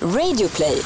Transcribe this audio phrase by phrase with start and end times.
[0.00, 0.82] Radioplay.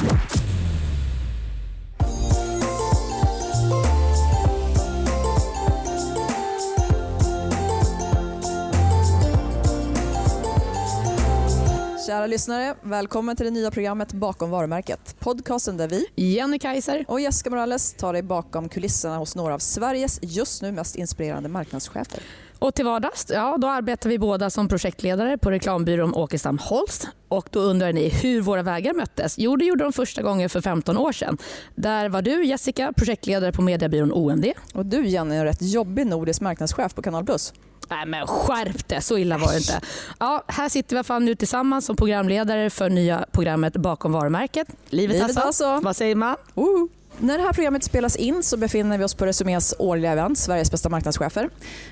[12.07, 15.15] Kära lyssnare, välkommen till det nya programmet Bakom varumärket.
[15.19, 17.05] Podcasten där vi Jenny Kaiser.
[17.07, 21.49] och Jessica Morales tar dig bakom kulisserna hos några av Sveriges just nu mest inspirerande
[21.49, 22.19] marknadschefer.
[22.61, 27.07] Och till vardags ja, då arbetar vi båda som projektledare på reklambyrån Åkestam Holst.
[27.27, 29.35] Och då undrar ni hur våra vägar möttes?
[29.37, 31.37] Jo, det gjorde de första gången för 15 år sedan.
[31.75, 34.45] Där var du, Jessica, projektledare på mediebyrån OMD.
[34.73, 37.53] Och du Jenny är rätt jobbig nordisk marknadschef på Kanal Plus.
[37.89, 39.81] Nej men skärp det, så illa var det inte.
[40.19, 44.67] Ja, här sitter vi i alla nu tillsammans som programledare för nya programmet Bakom varumärket.
[44.89, 45.41] Livet, Livet alltså.
[45.41, 45.85] alltså.
[45.85, 46.35] Vad säger man?
[46.53, 46.89] Woho!
[47.23, 50.71] När det här programmet spelas in så befinner vi oss på Resumés årliga event Sveriges
[50.71, 51.49] bästa marknadschefer.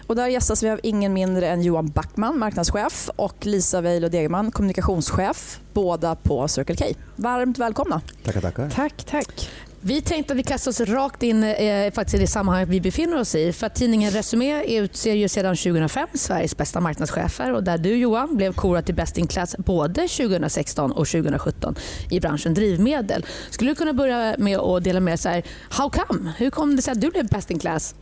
[0.07, 4.51] Och där gästas vi av ingen mindre än Johan Backman, marknadschef och Lisa Weilo Degerman,
[4.51, 6.85] kommunikationschef, båda på Circle K.
[7.15, 8.01] Varmt välkomna.
[8.23, 8.69] Tackar, tackar.
[8.69, 9.49] Tack, tack.
[9.81, 13.19] Vi tänkte att vi kastar oss rakt in eh, faktiskt i det sammanhang vi befinner
[13.19, 13.53] oss i.
[13.53, 18.37] För att tidningen Resumé utser ju sedan 2005 Sveriges bästa marknadschefer och där du Johan
[18.37, 21.75] blev korad till Best in Class både 2016 och 2017
[22.09, 23.25] i branschen drivmedel.
[23.49, 26.33] Skulle du kunna börja med att dela med dig how come?
[26.37, 27.95] Hur kom det sig att du blev Best in Class?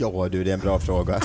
[0.00, 1.14] Ja du, det är en bra fråga.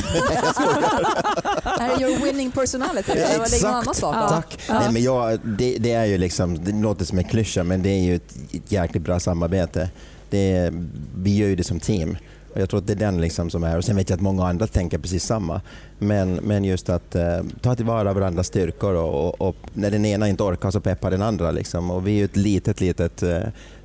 [1.63, 3.11] är your winning personality?
[3.11, 4.29] Eller vad ligger någon annans bakom?
[4.29, 4.59] Tack.
[4.69, 7.89] Nej, men jag, det, det, är ju liksom, det låter som en klyscha men det
[7.89, 9.89] är ju ett, ett jäkligt bra samarbete.
[10.29, 10.73] Det är,
[11.17, 12.17] vi gör ju det som team.
[12.53, 14.21] Och jag tror att det är den liksom som är, och sen vet jag att
[14.21, 15.61] många andra tänker precis samma.
[15.99, 20.29] Men, men just att eh, ta tillvara varandras styrkor och, och, och, när den ena
[20.29, 21.51] inte orkar så peppar den andra.
[21.51, 21.91] Liksom.
[21.91, 23.39] Och vi är ju ett litet, litet eh,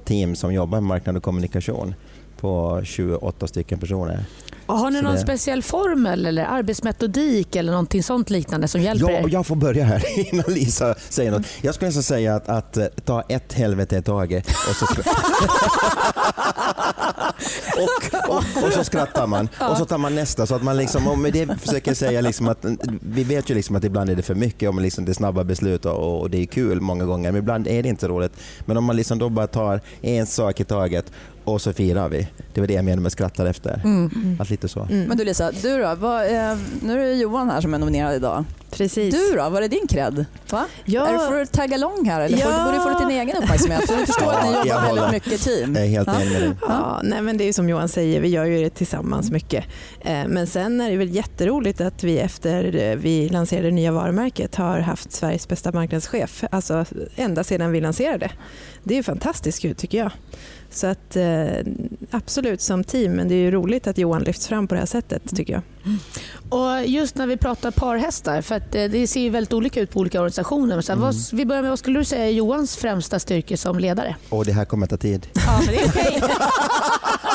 [0.05, 1.95] team som jobbar med marknad och kommunikation
[2.41, 4.25] på 28 stycken personer.
[4.71, 8.81] Och har ni Så någon det- speciell formel eller arbetsmetodik eller någonting sånt liknande som
[8.81, 9.29] hjälper Ja, er?
[9.31, 11.43] jag får börja här innan Lisa säger något.
[11.63, 14.87] Jag skulle nästan säga att, att eh, ta ett helvete i taget och så,
[17.77, 20.47] och, och, och så skrattar man och så tar man nästa.
[20.47, 22.65] Så att man liksom, och med det försöker jag säga liksom att
[23.01, 25.45] vi vet ju liksom att ibland är det för mycket om liksom det är snabba
[25.45, 28.33] beslut och, och det är kul många gånger men ibland är det inte roligt.
[28.67, 31.13] Men om man liksom då bara tar en sak i taget
[31.53, 32.29] och så firar vi.
[32.55, 33.83] Det var det jag menade med skrattar efter.
[34.41, 34.87] Att lite så.
[34.91, 35.95] Men du Lisa, du då?
[35.95, 38.45] Vad, eh, nu är det Johan här som är nominerad idag.
[38.71, 39.15] Precis.
[39.15, 39.49] Du då?
[39.49, 40.25] Var är din cred?
[40.51, 40.65] Va?
[40.85, 41.07] Ja.
[41.07, 42.65] Är det för att tagga along här eller får, Ja.
[42.65, 43.87] borde du få din egen uppmärksamhet?
[43.91, 45.03] För du förstår att ni Ja, jag jobbar håller.
[45.03, 45.75] väldigt mycket i team.
[45.75, 46.21] Jag är helt Ja.
[46.23, 46.53] enig.
[46.61, 49.65] Ja, nej men det är som Johan säger, vi gör ju det tillsammans mycket.
[50.01, 54.55] Eh, Men sen är det väl jätteroligt att vi efter vi lanserade det nya varumärket
[54.55, 56.45] har haft Sveriges bästa marknadschef.
[56.51, 56.85] Alltså
[57.17, 58.31] ända sedan vi lanserade.
[58.83, 60.11] Det är ju fantastiskt kul tycker jag.
[60.71, 61.49] Så att eh,
[62.11, 64.87] absolut som team, men det är ju roligt att Johan lyfts fram på det här
[64.87, 65.63] sättet tycker jag.
[66.49, 69.91] Och just när vi pratar parhästar, för att eh, det ser ju väldigt olika ut
[69.91, 70.81] på olika organisationer.
[70.81, 73.79] Så här, vad, vi börjar med, vad skulle du säga är Johans främsta styrka som
[73.79, 74.17] ledare?
[74.29, 75.27] Och det här kommer ta tid.
[75.35, 76.17] Ja, men det är okej.
[76.17, 76.29] Eh,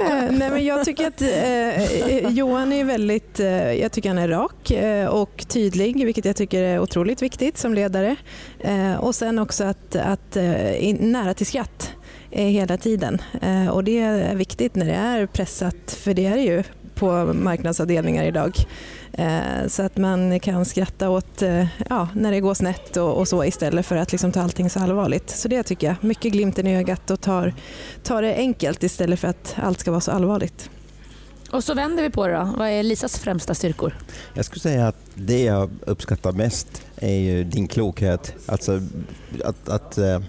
[0.00, 4.18] Eh, nej, men jag tycker att eh, eh, Johan är väldigt, eh, jag tycker han
[4.18, 8.16] är rak eh, och tydlig, vilket jag tycker är otroligt viktigt som ledare.
[8.60, 11.92] Eh, och sen också att, att eh, nära till skratt
[12.30, 13.22] eh, hela tiden.
[13.72, 16.62] Och det är viktigt när det är pressat, för det är det ju
[17.00, 18.56] på marknadsavdelningar idag.
[19.12, 23.28] Eh, Så att man kan skratta åt eh, ja, när det går snett och, och
[23.28, 25.30] så istället för att liksom ta allting så allvarligt.
[25.30, 25.96] Så det tycker jag.
[26.00, 27.54] Mycket glimten i ögat och tar,
[28.02, 30.70] tar det enkelt istället för att allt ska vara så allvarligt.
[31.52, 32.54] Och så vänder vi på det då.
[32.58, 33.94] Vad är Lisas främsta styrkor?
[34.34, 38.34] Jag skulle säga att det jag uppskattar mest är ju din klokhet.
[38.46, 38.80] Alltså
[39.44, 40.20] att, att eh,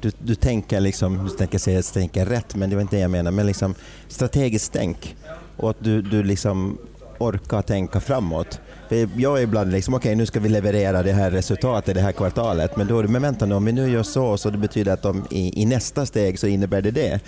[0.00, 3.02] du, du tänker liksom, du tänker säga att tänker rätt, men det var inte det
[3.02, 3.74] jag menar, men liksom
[4.08, 5.16] strategiskt tänk
[5.56, 6.78] och att du, du liksom
[7.18, 8.60] orkar tänka framåt.
[8.88, 12.12] För jag är ibland liksom, okej nu ska vi leverera det här resultatet det här
[12.12, 14.58] kvartalet, men då är det, men vänta nu, om vi nu gör så, så det
[14.58, 17.20] betyder att de, i, i nästa steg så innebär det det.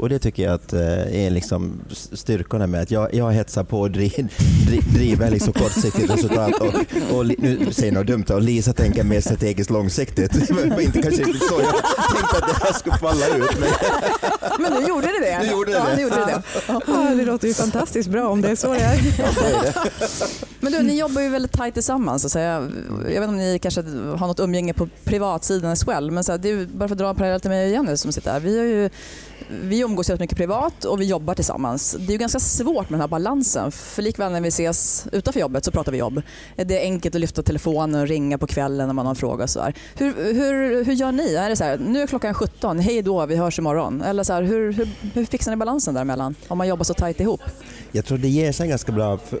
[0.00, 1.80] Och det tycker jag att eh, är liksom
[2.12, 4.28] styrkorna med att jag, jag hetsar på och driv,
[4.66, 6.74] driv, driver liksom kortsiktigt resultat och,
[7.16, 10.50] och nu säger jag något dumt och Lisa tänker mer strategiskt långsiktigt.
[10.50, 11.74] Var inte kanske riktigt så jag
[12.16, 13.58] tänkte att det här skulle falla ut.
[13.60, 13.68] Men
[14.60, 15.38] Men nu gjorde det det.
[15.42, 15.96] Nu gjorde det ja.
[15.96, 16.42] Nu gjorde det, det.
[16.86, 19.00] Ja, det låter ju fantastiskt bra om det är så det är.
[20.60, 22.22] Men du, ni jobbar ju väldigt tajt tillsammans.
[22.22, 22.68] Så att säga.
[23.04, 23.82] Jag vet inte om ni kanske
[24.16, 26.10] har något umgänge på privatsidan as well.
[26.10, 27.96] Men så här, det är bara för att dra en parallell till mig och Jenny
[27.96, 28.40] som sitter här.
[28.40, 28.90] Vi, har ju,
[29.48, 31.96] vi umgås rätt mycket privat och vi jobbar tillsammans.
[31.98, 33.72] Det är ju ganska svårt med den här balansen.
[33.72, 36.22] För likväl när vi ses utanför jobbet så pratar vi jobb.
[36.56, 39.44] Det är enkelt att lyfta telefonen och ringa på kvällen när man har en fråga.
[39.44, 39.72] Och så.
[39.96, 41.34] Hur, hur, hur gör ni?
[41.34, 44.02] Är det så här, nu är klockan 17, hej då, vi hörs imorgon.
[44.02, 46.34] Eller så här, hur, hur, hur fixar ni balansen däremellan?
[46.48, 47.40] Om man jobbar så tajt ihop?
[47.92, 49.18] Jag tror det ger sig ganska bra.
[49.18, 49.40] För,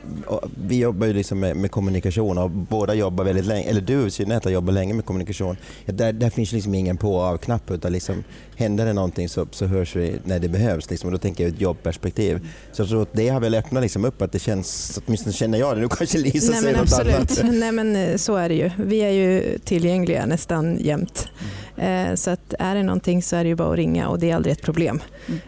[0.66, 4.10] vi jobbar ju liksom med, med, kommunikation och båda jobbar väldigt länge, eller du i
[4.10, 5.56] synnerhet har jobbat länge med kommunikation.
[5.86, 8.24] Där, där finns liksom ingen på och av-knapp utan liksom,
[8.56, 10.90] händer det någonting så, så hörs vi när det behövs.
[10.90, 12.48] Liksom, och då tänker jag ur ett jobbperspektiv.
[12.72, 15.58] Så jag tror att det har väl öppnat liksom upp att det känns, åtminstone känner
[15.58, 17.14] jag det, nu kanske Lisa Nej, säger men något absolut.
[17.40, 17.54] annat.
[17.60, 18.70] Nej men eh, så är det ju.
[18.78, 21.28] Vi är ju tillgängliga nästan jämt.
[21.76, 24.30] Eh, Så att är det någonting så är det ju bara att ringa och det
[24.30, 25.00] är aldrig ett problem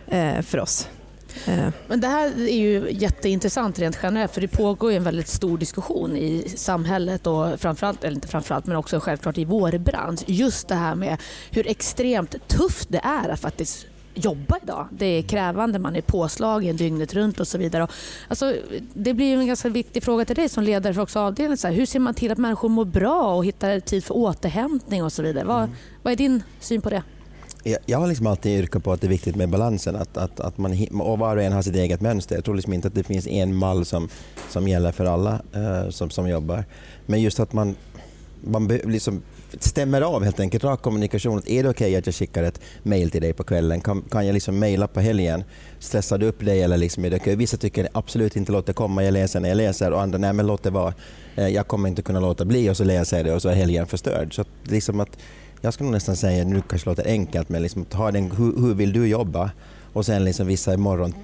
[0.08, 0.88] eh, för oss.
[1.46, 5.28] Eh, Men det här är ju jätteintressant rent generellt för det pågår ju en väldigt
[5.28, 10.20] stor diskussion i samhället och framförallt, eller inte framförallt men också självklart i vår bransch.
[10.26, 11.16] Just det här med
[11.50, 14.88] hur extremt tufft det är att faktiskt jobba idag.
[14.90, 17.86] Det är krävande, man är påslagen dygnet runt och så vidare.
[18.28, 18.54] Alltså,
[18.94, 21.58] det blir en ganska viktig fråga till dig som ledare för också avdelningen.
[21.58, 25.04] Så här, hur ser man till att människor mår bra och hittar tid för återhämtning
[25.04, 25.44] och så vidare?
[25.44, 25.70] Vad,
[26.02, 27.02] vad är din syn på det?
[27.64, 30.40] Jag, jag har liksom alltid yrkat på att det är viktigt med balansen, att, att,
[30.40, 32.34] att man, och var och en har sitt eget mönster.
[32.34, 34.08] Jag tror liksom inte att det finns en mall som,
[34.50, 36.64] som gäller för alla eh, som, som jobbar.
[37.06, 37.76] Men just att man,
[38.40, 39.22] man liksom
[39.58, 41.38] stämmer av helt enkelt, rak kommunikation.
[41.38, 43.80] Att är det okej att jag skickar ett mail till dig på kvällen?
[43.80, 45.44] Kan, kan jag liksom mejla på helgen?
[45.78, 47.36] Stressar du upp dig eller liksom är det okay?
[47.36, 50.32] Vissa tycker absolut inte låt det komma, jag läser när jag läser och andra nej
[50.32, 50.94] men låt det vara.
[51.36, 53.54] Eh, jag kommer inte kunna låta bli och så läser jag det och så är
[53.54, 54.34] helgen förstörd.
[54.34, 55.18] Så att liksom att
[55.60, 58.74] jag skulle nästan säga, nu kanske det låter enkelt, men liksom, ta den, hur, hur
[58.74, 59.50] vill du jobba?
[59.92, 61.14] Och sen liksom vissa är morgon,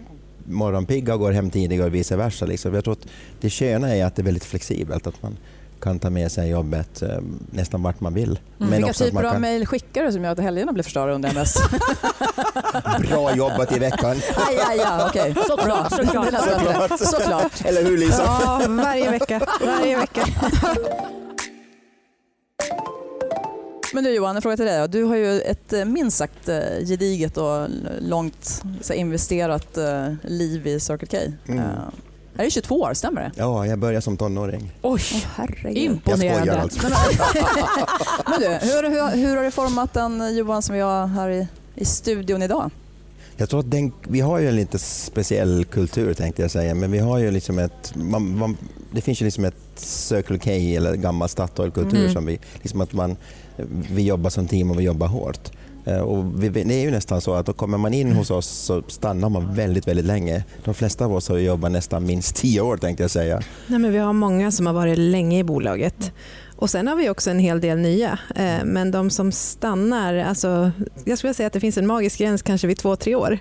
[0.45, 2.47] morgonpigga och går hem tidigare och vice versa.
[2.47, 2.75] Liksom.
[2.75, 3.07] Jag tror att
[3.41, 5.37] det sköna är att det är väldigt flexibelt, att man
[5.81, 7.09] kan ta med sig jobbet eh,
[7.51, 8.39] nästan vart man vill.
[8.61, 8.73] Mm.
[8.73, 10.85] Vilka också att typer man av kan, mejl skickar du som gör att helgerna blir
[10.85, 11.57] förstörda jag mest?
[13.09, 14.17] Bra jobbat i veckan!
[14.37, 15.35] aj, aj, aj, okej.
[15.47, 16.31] Såklart, såklart.
[16.31, 17.07] Bättre.
[17.07, 17.65] Såklart.
[17.65, 18.23] Eller hur Lisa?
[18.23, 19.41] ja, varje vecka.
[19.61, 20.25] Varje vecka.
[23.95, 24.89] Men du Johan, en fråga till dig.
[24.89, 27.69] Du har ju ett eh, minst sagt eh, gediget och
[28.01, 28.63] långt
[28.95, 29.79] investerat
[30.23, 31.53] liv i Circle K.
[31.53, 31.65] Mm.
[32.39, 33.31] Är det 22 år, stämmer det?
[33.37, 34.73] Ja, jag började som tonåring.
[34.83, 35.01] Oj,
[35.37, 35.77] herregud.
[35.77, 36.41] Jag imponerande.
[36.41, 36.89] skojar alltså.
[38.31, 41.49] Men du, hur, hur, hur har det format den Johan som vi har här i,
[41.75, 42.71] i studion idag?
[43.37, 46.91] Jag tror att den, vi har ju en lite speciell kultur tänkte jag säga, men
[46.91, 48.57] vi har ju liksom ett, man, man,
[48.93, 52.13] det finns ju liksom ett Circle K eller gammal Statoil-kultur Mm.
[52.13, 53.17] som vi, liksom att man,
[53.93, 55.51] vi jobbar som team och vi jobbar hårt.
[55.89, 58.83] Eh, Och vi, det är ju nästan så att kommer man in hos oss så
[58.89, 60.45] stannar man väldigt, väldigt länge.
[60.65, 63.41] De flesta av oss har jobbat nästan minst tio år tänkte jag säga.
[63.67, 66.13] Nej, men vi har många som har varit länge i bolaget.
[66.57, 68.19] Och Sen har vi också en hel del nya.
[68.37, 70.71] Eh, Men de som stannar, alltså,
[71.05, 73.39] jag skulle säga att det finns en magisk gräns kanske vid två, tre år.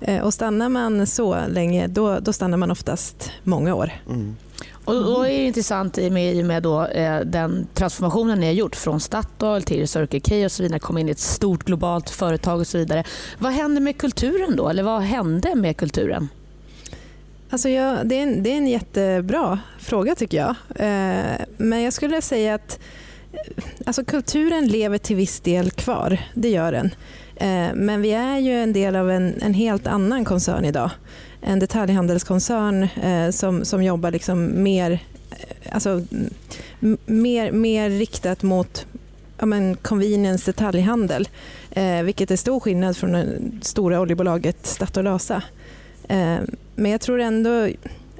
[0.00, 3.90] Eh, Och Stannar man så länge, då, då stannar man oftast många år.
[4.08, 4.36] Mm.
[4.84, 8.40] Och då är det intressant i och med, i och med då, eh, den transformationen
[8.40, 11.18] ni har gjort från Statoil till Circle K och så vidare, kom in i ett
[11.18, 13.04] stort globalt företag och så vidare.
[13.38, 14.68] Vad hände med kulturen då?
[14.68, 16.28] Eller vad hände med kulturen?
[17.50, 20.54] Alltså jag, det, är en, det är en jättebra fråga tycker jag.
[20.76, 22.78] Eh, men jag skulle säga att
[23.32, 26.18] eh, alltså kulturen lever till viss del kvar.
[26.34, 26.90] Det gör den.
[27.40, 30.90] Eh, men vi är ju en del av en, en helt annan koncern idag.
[31.40, 34.90] En detaljhandelskoncern eh, som, som jobbar liksom mer,
[35.30, 36.02] eh, alltså,
[37.06, 38.86] mer, mer riktat mot
[39.38, 41.28] ja, men convenience detaljhandel.
[41.70, 43.26] Eh, vilket är stor skillnad från det
[43.62, 45.42] stora oljebolaget Statoil ASA.
[46.08, 46.38] Eh,
[46.74, 47.68] men jag tror ändå,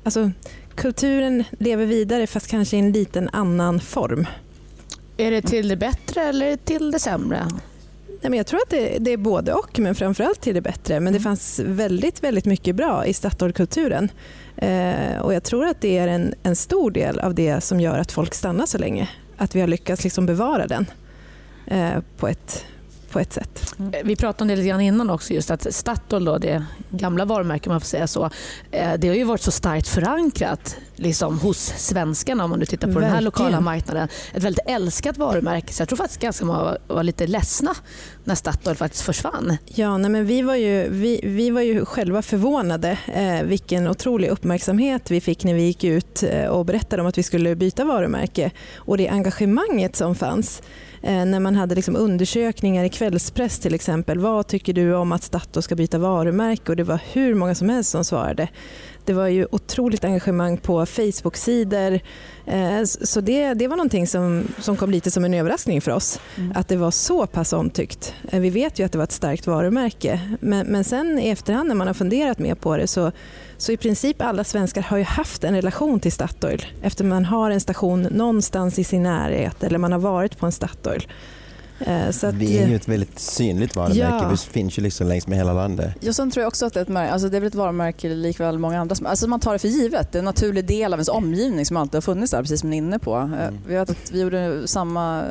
[0.04, 0.30] alltså
[0.74, 4.26] kulturen lever vidare fast kanske i en liten annan form.
[5.16, 7.46] Är det till det bättre eller till det sämre?
[8.22, 11.00] Nej, men jag tror att det, det är både och, men framförallt till det bättre.
[11.00, 11.22] Men det Mm.
[11.22, 14.08] fanns väldigt, väldigt mycket bra i Statoil-kulturen.
[14.56, 17.98] Eh, och jag tror att det är en, en stor del av det som gör
[17.98, 19.08] att folk stannar så länge.
[19.36, 20.86] Att vi har lyckats liksom bevara den
[21.66, 22.64] eh, på, ett,
[23.10, 23.74] på ett sätt.
[23.78, 27.24] Eh, Vi pratade om det lite grann innan också, just att Statoil, då, det gamla
[27.24, 28.30] varumärket om man får säga så,
[28.70, 32.88] eh, det har ju varit så starkt förankrat liksom, hos svenskarna om man nu tittar
[32.88, 33.24] på den här Verkligen.
[33.24, 34.08] lokala marknaden.
[34.34, 35.72] Ett väldigt älskat varumärke.
[35.72, 37.74] Så jag tror faktiskt ganska många var, var lite ledsna
[38.24, 39.56] när Statoil faktiskt försvann.
[39.66, 44.28] Ja, nej, men vi, var ju, vi, vi var ju själva förvånade eh, vilken otrolig
[44.28, 47.84] uppmärksamhet vi fick när vi gick ut eh, och berättade om att vi skulle byta
[47.84, 50.62] varumärke och det engagemanget som fanns.
[51.02, 54.18] Eh, när man hade liksom undersökningar i kvällspress till exempel.
[54.18, 56.72] Vad tycker du om att Statoil ska byta varumärke?
[56.72, 58.48] Och det var hur många som helst som svarade.
[59.04, 62.00] Det var ju otroligt engagemang på Facebook-sidor.
[62.46, 66.20] Eh, så det, det var någonting som, som kom lite som en överraskning för oss.
[66.54, 68.14] Att det var så pass omtyckt.
[68.30, 70.20] Eh, Vi vet ju att det var ett starkt varumärke.
[70.40, 73.12] Men, men sen i efterhand när man har funderat mer på det så,
[73.60, 76.66] så i princip alla svenskar har ju haft en relation till Statoil.
[76.82, 80.52] Efter man har en station någonstans i sin närhet eller man har varit på en
[80.52, 81.06] Statoil.
[81.86, 84.24] Eh, att, Vi är ju ett väldigt synligt varumärke.
[84.24, 84.28] Ja.
[84.30, 85.94] Vi finns ju liksom längs med hela landet.
[86.00, 88.08] Ja, sen tror jag också att det är ett, alltså det är väl ett varumärke
[88.08, 88.96] likväl många andra.
[89.04, 90.12] Alltså man tar det för givet.
[90.12, 92.70] Det är en naturlig del av ens omgivning som alltid har funnits där, precis som
[92.70, 93.16] ni är inne på.
[93.16, 95.26] Eh, Vi, vet att vi gjorde samma, eh,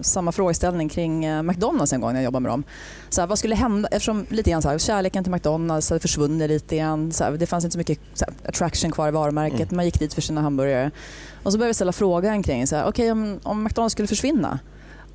[0.00, 2.64] samma frågeställning kring McDonalds en gång när jag jobbade med dem.
[3.08, 6.48] Så här, vad skulle hända, eftersom lite grann så här, kärleken till McDonalds hade försvunnit
[6.48, 7.12] lite grann.
[7.12, 9.60] Så här, det fanns inte så mycket så attraction kvar i varumärket.
[9.60, 9.76] Mm.
[9.76, 10.90] Man gick dit för sina hamburgare.
[11.42, 14.58] Och så började vi ställa frågan kring, så här, okej om, om McDonalds skulle försvinna,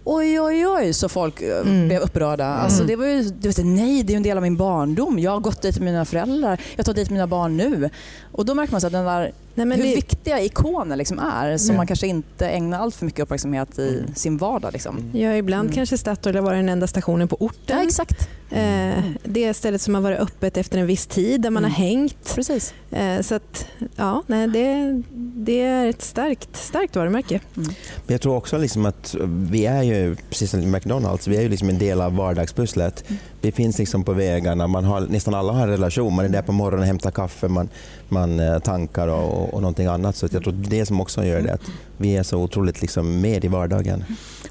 [0.05, 1.87] Oj, oj, oj, så folk eh, Mm.
[1.87, 2.45] blev upprörda.
[2.45, 5.19] Alltså, det var ju, det var nej, det är en del av min barndom.
[5.19, 6.61] Jag har gått dit med mina föräldrar.
[6.75, 7.89] Jag tar dit mina barn nu.
[8.31, 11.19] Och då märker man så att den där, nej, men hur det, viktiga ikoner liksom
[11.19, 11.77] är som Mm.
[11.77, 14.15] man kanske inte ägnar allt för mycket uppmärksamhet i Mm.
[14.15, 14.73] sin vardag.
[14.73, 15.11] Liksom.
[15.13, 15.75] ja, ibland Mm.
[15.75, 17.77] kanske Statoil har varit den enda stationen på orten.
[17.77, 18.29] Ja, exakt.
[18.51, 21.71] Eh, det stället som har varit öppet efter en viss tid där man Mm.
[21.71, 22.35] har hängt.
[22.35, 22.73] Precis.
[22.91, 25.01] Eh, så att, ja, nej, det,
[25.35, 27.39] det är ett starkt, starkt varumärke.
[27.53, 27.65] Men
[28.07, 29.15] jag tror också liksom att
[29.49, 33.03] vi är ju, precis som McDonalds, vi är ju liksom en del av vardagspusslet.
[33.43, 36.15] Vi finns liksom på vägarna, man har, nästan alla har en relation.
[36.15, 37.69] Man är där på morgonen och hämtar kaffe, man,
[38.09, 40.15] man eh, tankar och, och någonting annat.
[40.15, 41.61] Så jag tror det är det som också gör det, att
[41.97, 44.03] vi är så otroligt liksom med i vardagen.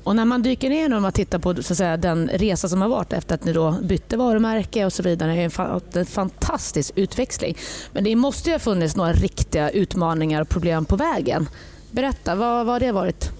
[0.03, 2.89] Och när man dyker ner och tittar på så att säga, den resa som har
[2.89, 6.07] varit efter att ni då bytte varumärke och så vidare, det är en, fa- en
[6.07, 7.57] fantastisk utväxling.
[7.93, 11.49] Men det måste ju ha funnits några riktiga utmaningar och problem på vägen.
[11.91, 13.31] Berätta, vad, vad har det varit?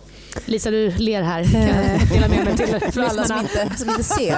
[0.45, 1.45] Lisa, du ler här.
[1.45, 4.37] Kan jag dela med mig till För alla som inte, som inte ser.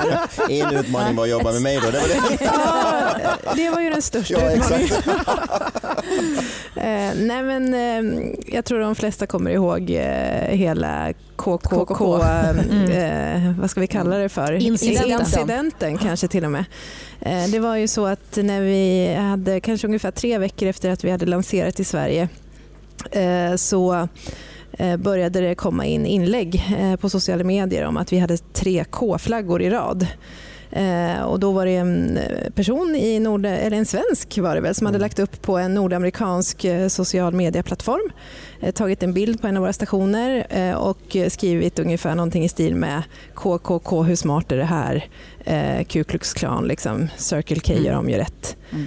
[0.51, 1.91] En utmaning var att jobba med mig då.
[1.91, 2.45] Det var det.
[2.45, 4.85] Ja, det var ju den största Ja, utmaningen.
[4.85, 5.09] exakt.
[6.77, 12.23] Eh, nej men, eh, jag tror de flesta kommer ihåg eh, hela KKK, KKK.
[12.93, 14.53] eh, vad ska vi kalla det för?
[14.53, 15.21] Incidenten.
[15.21, 16.65] Incidenten kanske till och med.
[17.21, 21.05] Eh, det var ju så att när vi hade, kanske ungefär tre veckor efter att
[21.05, 22.29] vi hade lanserat i Sverige,
[23.11, 24.07] eh, så eh,
[24.99, 29.63] började det komma in inlägg eh, på sociala medier om att vi hade tre K-flaggor
[29.63, 30.07] i rad.
[30.71, 34.61] Eh, och då var det en eh, person, i Nord, eller en svensk var det
[34.61, 35.05] väl, som hade Mm.
[35.05, 38.11] lagt upp på en nordamerikansk eh, social medieplattform,
[38.61, 42.45] eh, tagit en bild på en av våra stationer eh, och eh, skrivit ungefär någonting
[42.45, 43.03] i stil med
[43.35, 45.05] KKK, hur smart är det här?
[45.45, 47.85] Eh, Ku Klux Klan, liksom, Circle K Mm.
[47.85, 48.57] gör om ju rätt.
[48.73, 48.87] Mm.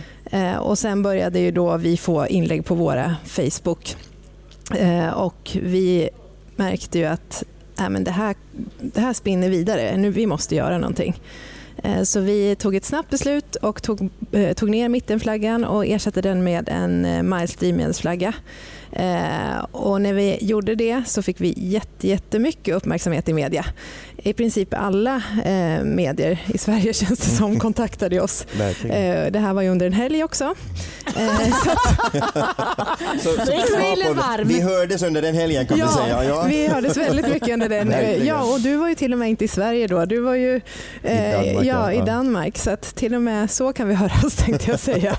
[0.53, 4.06] Eh, och sen började ju då vi få inlägg på våra Facebook eh,
[4.75, 6.09] Eh, och vi
[6.55, 7.43] märkte ju att
[7.79, 8.35] äh, men det, här,
[8.79, 11.21] det här spinner vidare, nu, vi måste göra någonting.
[11.83, 16.21] Eh, Så vi tog ett snabbt beslut och tog, eh, tog ner mittenflaggan och ersatte
[16.21, 18.33] den med en eh, Miles drivmedelsflagga.
[18.91, 23.65] Eh, Och när vi gjorde det så fick vi jätte, jättemycket uppmärksamhet i media.
[24.17, 25.15] I princip alla
[25.45, 28.45] eh, medier i Sverige känns det som kontaktade oss.
[28.89, 30.53] Eh, Det här var ju under en helg också.
[31.13, 31.69] Så
[33.23, 36.23] Så, så, vi hördes under den helgen kan vi säga.
[36.23, 36.45] Ja.
[36.49, 37.93] vi hördes väldigt mycket under den.
[38.25, 40.05] Ja, och du var ju till och med inte i Sverige då.
[40.05, 40.55] Du var ju
[41.03, 42.03] eh, Danmark, ja, ja.
[42.03, 42.57] i Danmark.
[42.57, 45.17] Så att till och med så kan vi höras tänkte jag säga.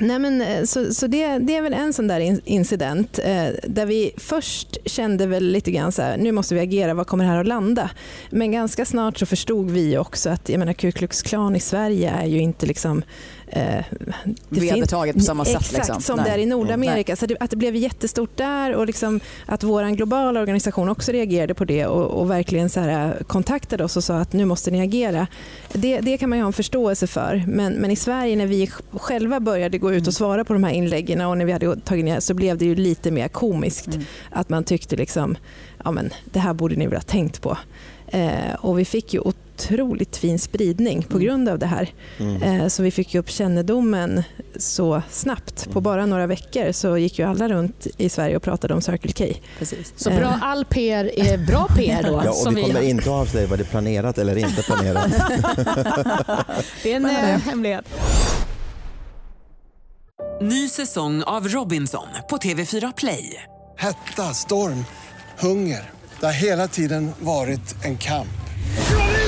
[0.00, 3.86] Nej men, eh, så så det, det är väl en sån där incident eh, där
[3.86, 7.30] vi först kände väl lite grann så här, nu måste vi agera, vad kommer det
[7.30, 7.90] här att landa?
[8.30, 12.10] Men ganska snart så förstod vi också att jag menar, Ku Klux Klan i Sverige
[12.10, 13.02] är ju inte liksom
[13.50, 13.84] eh,
[14.48, 15.56] Vedertaget på samma sätt.
[15.60, 16.00] Exakt liksom.
[16.02, 16.24] som Nej.
[16.24, 16.58] det är i Mm.
[16.58, 17.16] Nordamerika.
[17.16, 21.54] Så det, att det blev jättestort där och liksom att vår globala organisation också reagerade
[21.54, 24.70] på det och, och verkligen så här, eh, kontaktade oss och sa att nu måste
[24.70, 25.26] ni agera.
[25.72, 27.44] Det, det kan man ju ha en förståelse för.
[27.46, 30.08] Men, men i Sverige när vi själva började gå ut Mm.
[30.08, 32.64] och svara på de här inläggen och när vi hade tagit ner så blev det
[32.64, 33.86] ju lite mer komiskt.
[33.86, 34.04] Mm.
[34.30, 35.36] Att man tyckte liksom,
[35.84, 37.58] ja men det här borde ni väl ha tänkt på.
[38.06, 39.20] Eh, och vi fick ju
[39.58, 41.26] otroligt fin spridning på Mm.
[41.26, 41.92] grund av det här.
[42.18, 42.42] Mm.
[42.42, 44.22] Eh, Så vi fick upp kännedomen
[44.56, 45.64] så snabbt.
[45.64, 45.82] På Mm.
[45.82, 49.38] bara några veckor så gick ju alla runt i Sverige och pratade om Circle K.
[49.58, 49.92] Precis.
[49.96, 52.20] Så bra, all PR är bra PR då?
[52.24, 55.10] Ja, och som vi kommer inte att avslöja vad det är planerat eller inte planerat.
[56.82, 57.10] Det är en eh,
[57.40, 57.84] hemlighet.
[60.40, 63.42] Ny säsong av Robinson på TV4 Play.
[63.78, 64.84] Hetta, storm,
[65.38, 65.90] hunger.
[66.20, 68.28] Det har hela tiden varit en kamp.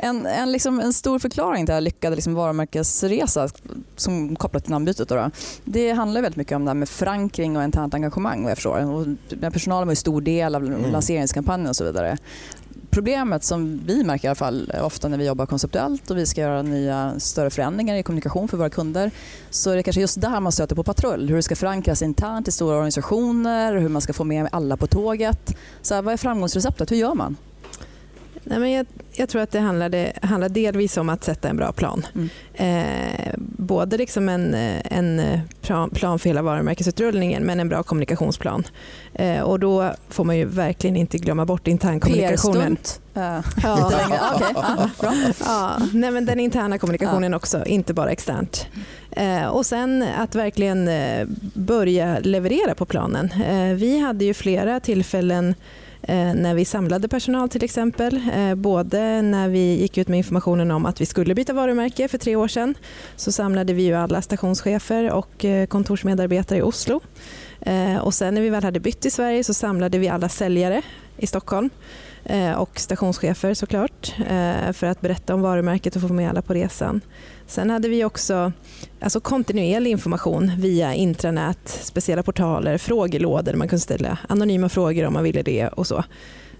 [0.00, 3.48] En, en, liksom, en stor förklaring till en lyckad liksom, varumärkesresa
[3.96, 5.30] som kopplat till namnbytet då, då,
[5.64, 8.92] det handlar väldigt mycket om det här med förankring och internt engagemang vad jag förstår.
[8.92, 9.06] Och
[9.52, 10.90] personalen var en stor del av mm.
[10.90, 12.18] lanseringskampanjen och så vidare.
[12.90, 16.40] Problemet som vi märker i alla fall ofta när vi jobbar konceptuellt och vi ska
[16.40, 19.10] göra nya större förändringar i kommunikation för våra kunder
[19.50, 21.28] så är det kanske just där man stöter på patrull.
[21.28, 24.86] Hur det ska förankras internt i stora organisationer, hur man ska få med alla på
[24.86, 25.56] tåget.
[25.82, 26.90] Så här, vad är framgångsreceptet?
[26.90, 27.36] Hur gör man?
[28.48, 32.06] Nej, men jag, jag, tror att det handlar, delvis om att sätta en bra plan.
[32.14, 32.28] Mm.
[32.54, 35.40] Eh, både liksom en, en
[35.92, 38.64] plan för hela varumärkesutrullningen men en bra kommunikationsplan.
[39.14, 42.76] Eh, och då får man ju verkligen inte glömma bort internkommunikationen.
[42.76, 43.00] PR-stunt?
[43.16, 43.22] Uh,
[43.62, 43.86] ja.
[43.86, 44.56] okay.
[44.56, 45.14] ah, bra.
[45.44, 48.66] ja, nej, men den interna kommunikationen också, inte bara externt.
[49.10, 53.30] Eh, och sen att verkligen eh, börja leverera på planen.
[53.32, 55.54] Eh, vi hade ju flera tillfällen Eh,
[56.02, 58.20] Eh, när vi samlade personal till exempel.
[58.34, 62.18] Eh, både när vi gick ut med informationen om att vi skulle byta varumärke för
[62.18, 62.74] tre år sedan
[63.16, 67.00] så samlade vi ju alla stationschefer och eh, kontorsmedarbetare i Oslo.
[68.00, 70.82] Och sen när vi väl hade bytt i Sverige så samlade vi alla säljare
[71.16, 71.70] i Stockholm
[72.28, 76.54] Eh, och stationschefer såklart eh, för att berätta om varumärket och få med alla på
[76.54, 77.00] resan.
[77.46, 78.52] Sen hade vi också
[79.00, 85.22] alltså kontinuerlig information via intranät, speciella portaler, frågelådor man kunde ställa anonyma frågor om man
[85.22, 86.04] ville det och så.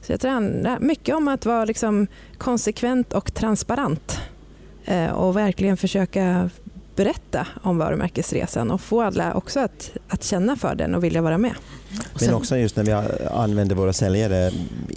[0.03, 2.07] Så jag tror det handlar mycket om att vara liksom
[2.39, 4.21] konsekvent och transparent
[4.85, 6.51] eh, och verkligen försöka
[6.97, 11.39] berätta om varumärkesresan och få alla också att, att känna för den och vilja vara
[11.39, 11.55] med.
[12.21, 12.92] Men också just när vi
[13.30, 14.50] använder våra säljare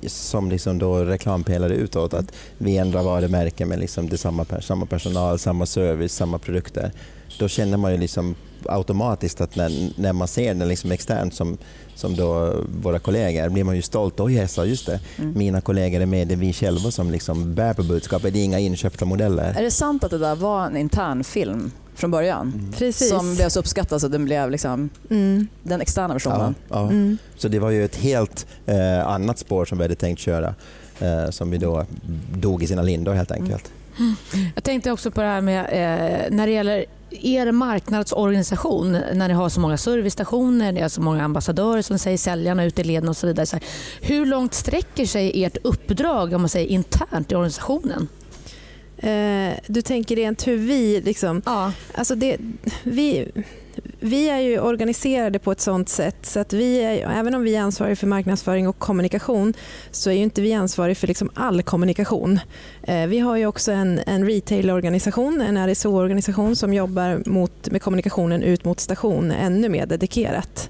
[0.07, 5.39] som liksom då reklampelare utåt, att vi ändrar varumärken med liksom det samma, samma personal,
[5.39, 6.91] samma service, samma produkter.
[7.39, 11.57] Då känner man ju liksom automatiskt att när, när man ser den liksom externt som,
[11.95, 14.19] som då våra kollegor blir man ju stolt.
[14.19, 14.99] Oj, yes, just det.
[15.17, 15.33] Mm.
[15.37, 18.43] Mina kollegor är med, det är vi själva som liksom bär på budskapet, det är
[18.43, 19.53] inga inköpta modeller.
[19.57, 21.71] Är det sant att det där var en intern film?
[22.01, 22.53] Från början.
[22.53, 22.71] Mm.
[22.71, 23.09] Precis.
[23.09, 25.47] Som blev så uppskattad så den blev liksom mm.
[25.63, 26.55] den externa versionen.
[26.69, 26.81] Ja, ja.
[26.81, 27.17] Mm.
[27.37, 30.55] Så det var ju ett helt eh, annat spår som vi hade tänkt köra
[30.99, 31.85] eh, som vi då
[32.33, 33.71] dog i sina lindor helt enkelt.
[33.99, 34.15] Mm.
[34.55, 39.33] Jag tänkte också på det här med eh, när det gäller er marknadsorganisation, när ni
[39.33, 43.09] har så många servicestationer, ni har så många ambassadörer som säger säljarna ute i leden
[43.09, 43.45] och så vidare.
[43.45, 43.65] Så här,
[44.01, 48.07] hur långt sträcker sig ert uppdrag om man säger internt i organisationen?
[49.01, 51.01] Eh, du tänker rent hur vi...
[51.01, 51.71] Liksom, ja.
[51.95, 52.37] alltså det,
[52.83, 53.31] vi,
[53.99, 57.55] vi är ju organiserade på ett sånt sätt så att vi är, även om vi
[57.55, 59.53] är ansvariga för marknadsföring och kommunikation
[59.91, 62.39] så är ju inte vi ansvariga för liksom all kommunikation.
[62.83, 68.43] Eh, vi har ju också en, en retailorganisation, en RSO-organisation som jobbar mot, med kommunikationen
[68.43, 70.69] ut mot station ännu mer dedikerat.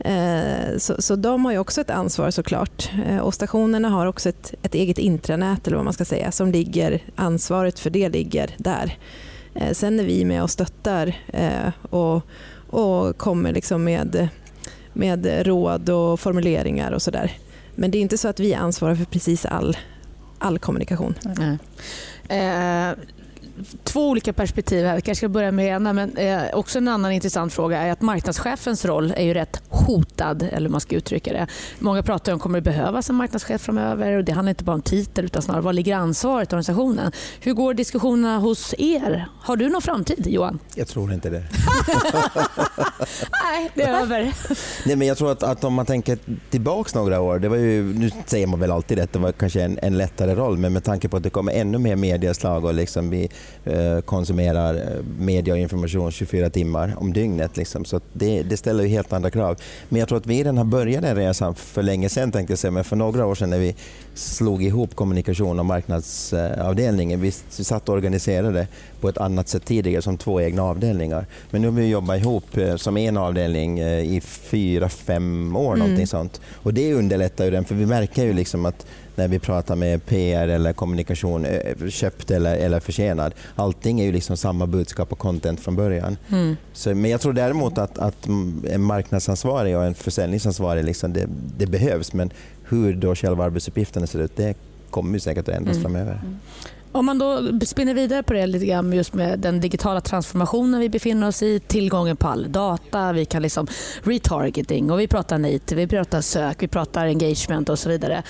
[0.00, 2.90] Eh, så, så de har ju också ett ansvar såklart.
[3.06, 6.52] Eh, och stationerna har också ett, ett eget intranät eller vad man ska säga som
[6.52, 8.98] ligger, ansvaret för det ligger där.
[9.54, 11.14] Eh, sen är vi med och stöttar
[11.90, 12.22] och,
[12.70, 14.28] och kommer liksom med,
[14.92, 17.32] med råd och formuleringar och sådär.
[17.74, 19.76] Men det är inte så att vi ansvarar för precis all,
[20.38, 21.14] all kommunikation.
[21.24, 21.58] Mm.
[22.28, 22.98] Eh,
[23.84, 24.96] två olika perspektiv här.
[24.96, 28.00] Vi kanske ska börja med ena, men eh, också en annan intressant fråga är att
[28.00, 31.46] marknadschefens roll är ju rätt hotad, eller hur man ska uttrycka det.
[31.78, 34.82] Många pratar om kommer det behövas en marknadschef framöver och det handlar inte bara om
[34.82, 37.12] titel utan snarare var ligger ansvaret i organisationen.
[37.40, 39.28] Hur går diskussionerna hos er?
[39.40, 40.58] Har du någon framtid Johan?
[40.74, 41.42] Jag tror inte det.
[43.44, 44.34] Nej, det är över.
[44.86, 46.18] Nej, men jag tror att, att om man tänker
[46.50, 49.62] tillbaka några år, det var ju, nu säger man väl alltid att det var kanske
[49.62, 52.74] en, en lättare roll, men med tanke på att det kommer ännu mer medieslag och
[52.74, 53.30] liksom vi
[53.64, 57.56] Eh, konsumerar eh, media och information 24 timmar om dygnet.
[57.56, 57.84] Liksom.
[57.84, 59.56] Så det, det, ställer ju helt andra krav.
[59.88, 62.58] Men jag tror att vi redan har börjat den resan för länge sedan, tänkte jag
[62.58, 62.70] säga.
[62.70, 63.74] men för några år sedan när vi
[64.18, 67.20] slog ihop kommunikation och marknadsavdelningen.
[67.20, 68.66] Vi satt och organiserade
[69.00, 71.26] på ett annat sätt tidigare som två egna avdelningar.
[71.50, 75.74] Men nu har vi jobbat ihop eh, som en avdelning i fyra, fem år.
[75.74, 76.06] Mm.
[76.06, 76.40] Sånt.
[76.54, 78.86] Och det underlättar ju den, för vi märker ju liksom att
[79.18, 83.34] när vi pratar med PR eller kommunikation, eh, köpt eller, eller försenad.
[83.54, 86.16] Allting är ju liksom samma budskap och content från början.
[86.28, 86.56] Mm.
[86.72, 88.26] Så, men jag tror däremot att, att
[88.70, 91.28] en marknadsansvarig och en försäljningsansvarig, liksom det,
[91.58, 92.12] det behövs.
[92.12, 92.30] Men
[92.68, 94.56] hur då själva arbetsuppgifterna ser ut, det
[94.90, 95.82] kommer säkert att ändras mm.
[95.82, 96.12] framöver.
[96.12, 96.36] Mm.
[96.92, 100.88] Om man då spinner vidare på det lite grann just med den digitala transformationen vi
[100.88, 103.66] befinner oss i, tillgången på all data, vi kan liksom
[104.02, 108.22] retargeting och vi pratar NIT, vi pratar sök, vi pratar engagement och så vidare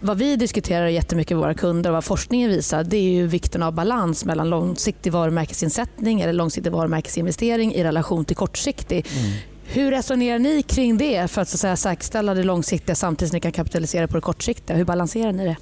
[0.00, 3.62] vad vi diskuterar jättemycket med våra kunder och vad forskningen visar det är ju vikten
[3.62, 9.06] av balans mellan långsiktig varumärkesinsättning eller långsiktig varumärkesinvestering i relation till kortsiktig.
[9.18, 9.32] Mm.
[9.68, 13.36] Hur resonerar ni kring det för att, så att säga, säkerställa det långsiktiga samtidigt som
[13.36, 14.76] ni kan kapitalisera på det kortsiktiga?
[14.76, 15.56] Hur balanserar ni det?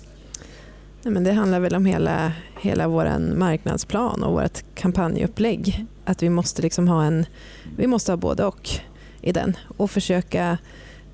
[1.02, 5.86] Nej, men det handlar väl om hela, hela vår marknadsplan och vårt kampanjupplägg.
[6.04, 7.26] Att vi måste, liksom ha en,
[7.76, 8.68] vi måste ha både och
[9.20, 10.58] i den och försöka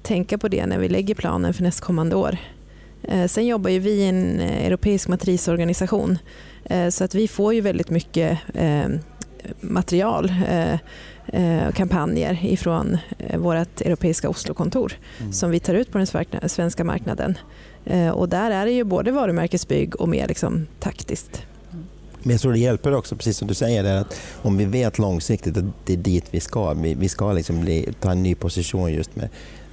[0.03, 2.37] tänka på det när vi lägger planen för nästkommande år.
[3.03, 6.19] Eh, sen jobbar ju vi i en eh, europeisk matrisorganisation
[6.65, 8.39] eh, så att vi får ju väldigt mycket
[9.61, 10.33] material
[11.69, 12.99] och kampanjer ifrån
[13.39, 15.33] vårt europeiska Oslokontor mm.
[15.33, 17.39] som vi tar ut på den svenska marknaden.
[18.15, 21.43] Och där är det ju både varumärkesbygg och mer liksom taktiskt.
[22.23, 25.57] Men jag tror det hjälper också, precis som du säger, att om vi vet långsiktigt
[25.57, 28.93] att det är dit vi ska, vi, vi ska liksom bli, ta en ny position
[28.93, 29.29] just med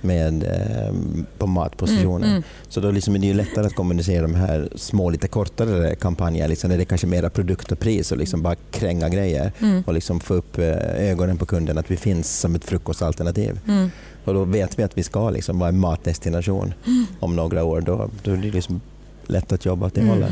[0.08, 0.94] med, eh,
[1.38, 2.24] på matpositionen.
[2.24, 2.44] Mm, mm.
[2.70, 6.48] Så då liksom är det ju lättare att kommunicera de här små, lite kortare kampanjerna
[6.48, 9.84] liksom, där det är kanske mera produkt och pris och liksom bara kränga grejer mm.
[9.88, 13.60] och liksom få upp eh, ögonen på kunden att vi finns som ett frukostalternativ.
[13.68, 13.90] Mm.
[14.26, 17.06] Och då vet vi att vi ska liksom vara en matdestination mm.
[17.20, 17.82] om några år.
[17.82, 18.82] Då, då är det liksom
[19.26, 20.32] lätt att jobba åt det hållet.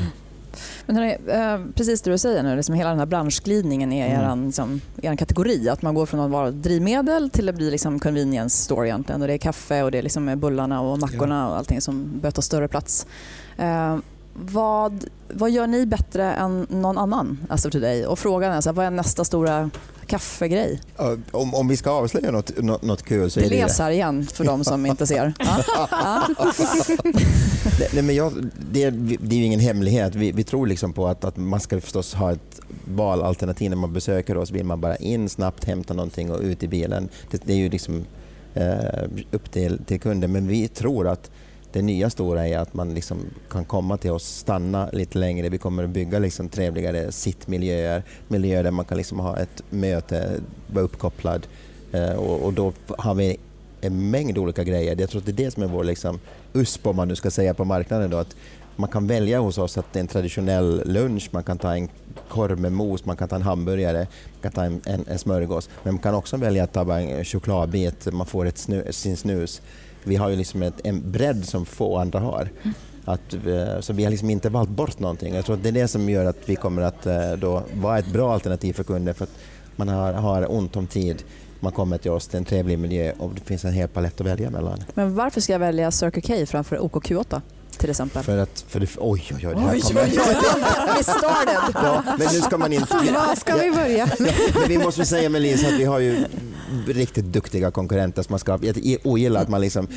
[0.85, 4.21] Men hörni, eh, precis det du säger nu, liksom hela den här branschglidningen i mm.
[4.21, 5.69] er, liksom, er kategori.
[5.69, 9.21] Att man går från att vara drivmedel till att bli liksom convenience store egentligen.
[9.21, 12.31] Och det är kaffe och det är liksom bullarna och mackorna och allting som börjar
[12.31, 13.07] ta större plats.
[13.57, 13.97] Eh,
[14.35, 18.07] vad, vad gör ni bättre än någon annan alltså till dig?
[18.07, 19.69] Och frågan är, så här, vad är nästa stora
[20.07, 20.81] kaffegrej?
[21.31, 23.63] Om, om vi ska avslöja något, något, något kul så det är det...
[23.63, 25.33] Les här igen för de som inte ser.
[27.93, 28.33] Nej, men jag,
[28.71, 30.15] det, är, det är ju ingen hemlighet.
[30.15, 33.93] Vi, vi tror liksom på att, att man ska förstås ha ett valalternativ när man
[33.93, 34.51] besöker oss.
[34.51, 37.09] Vill man bara in snabbt, hämta någonting och ut i bilen.
[37.31, 38.05] Det, det är ju liksom
[38.53, 40.31] eh, upp till, till kunden.
[40.31, 41.31] Men vi tror att
[41.75, 45.49] det nya stora är att man liksom kan komma till oss, stanna lite längre.
[45.49, 50.39] Vi kommer att bygga liksom trevligare sittmiljöer, miljöer där man kan liksom ha ett möte,
[50.67, 51.47] vara uppkopplad.
[51.91, 53.38] Eh, och, och, då har vi
[53.81, 54.95] en mängd olika grejer.
[54.99, 56.19] Jag tror att det är det som är vår liksom,
[56.53, 58.09] USP, om man nu ska säga, på marknaden.
[58.09, 58.35] Då, att
[58.75, 61.89] man kan välja hos oss att det är en traditionell lunch, man kan ta en
[62.29, 65.69] korv med mos, man kan ta en hamburgare, man kan ta en, en, en smörgås.
[65.83, 69.61] Men man kan också välja att ta en chokladbit, man får ett snu, sin snus
[70.05, 72.49] vi har ju liksom ett, en bredd som få andra har.
[73.05, 75.35] Att, eh, så vi har liksom inte valt bort någonting.
[75.35, 77.99] Jag tror att det är det som gör att vi kommer att eh, då vara
[77.99, 79.13] ett bra alternativ för kunder.
[79.13, 79.37] För att
[79.75, 81.23] man har, har ont om tid,
[81.59, 84.21] man kommer till oss, det är en trevlig miljö och det finns en hel palett
[84.21, 84.83] att välja mellan.
[84.93, 87.41] Men varför ska jag välja Circle K framför OKQ8?
[87.77, 88.23] Till exempel?
[88.23, 90.01] För att, för det, oj, oj, oj, det här kommer...
[90.03, 90.19] Oj,
[90.97, 91.73] oj, started.
[91.73, 92.93] Ja, men nu ska man inte...
[93.13, 93.97] Var ska vi börja?
[93.97, 94.07] Ja,
[94.53, 96.25] men vi måste säga med Lisa att vi har ju
[96.88, 98.59] riktigt duktiga konkurrenter som man ska...
[98.61, 99.88] Jag ogillar att man liksom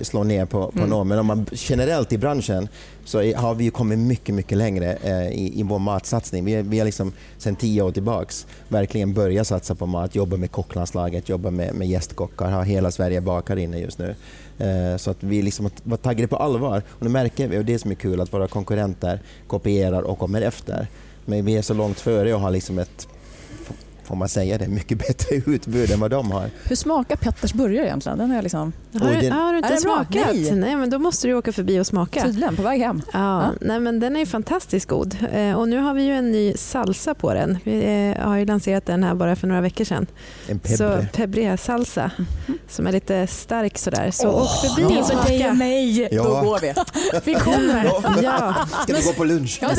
[0.00, 0.90] slår ner på, på mm.
[0.90, 2.68] någon, men om man generellt i branschen
[3.10, 6.44] så har vi kommit mycket, mycket längre eh, i, i vår matsatsning.
[6.44, 10.50] Vi, vi har liksom sedan tio år tillbaks verkligen börjat satsa på mat, jobba med
[10.50, 14.14] kocklandslaget, jobba med, med gästkockar, har hela Sverige bakar inne just nu.
[14.58, 16.82] Eh, så att vi liksom var taggade på allvar.
[16.88, 20.42] Och nu märker vi, och det som är kul, att våra konkurrenter kopierar och kommer
[20.42, 20.86] efter.
[21.24, 23.08] Men vi är så långt före och har liksom ett
[24.10, 26.50] får man säga det, mycket bättre utbud än vad de har.
[26.64, 28.18] Hur smakar Petters burgare egentligen?
[28.18, 28.72] Den är liksom...
[28.92, 29.32] Har, du, den...
[29.32, 30.34] har du inte smakat?
[30.34, 30.52] Nej.
[30.52, 30.76] nej.
[30.76, 32.22] men då måste du åka förbi och smaka.
[32.22, 33.02] Tydligen, på väg hem.
[33.12, 33.52] Ja, ja.
[33.60, 35.16] Nej, men den är fantastiskt god.
[35.32, 37.58] Eh, och nu har vi ju en ny salsa på den.
[37.64, 40.06] Vi eh, har ju lanserat den här bara för några veckor sedan.
[40.48, 40.76] En pebre.
[40.76, 42.58] Så pebre salsa mm.
[42.68, 44.10] som är lite stark sådär.
[44.10, 45.28] Så oh, åk förbi och smaka.
[45.28, 46.08] dig och mig.
[46.14, 46.22] Ja.
[46.22, 46.74] Då går vi.
[47.24, 47.90] vi kommer.
[48.22, 48.54] Ja.
[48.82, 49.58] Ska vi gå på lunch?
[49.62, 49.68] Ja,